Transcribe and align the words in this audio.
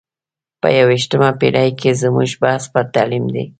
په 0.61 0.67
یو 0.77 0.85
ویشتمه 0.91 1.29
پېړۍ 1.39 1.69
کې 1.79 1.91
زموږ 2.03 2.29
بحث 2.41 2.63
پر 2.73 2.83
تعلیم 2.95 3.25
دی. 3.33 3.45